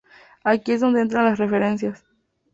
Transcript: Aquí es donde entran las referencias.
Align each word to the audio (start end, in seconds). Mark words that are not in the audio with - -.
Aquí 0.43 0.71
es 0.71 0.81
donde 0.81 1.01
entran 1.01 1.25
las 1.25 1.37
referencias. 1.37 2.03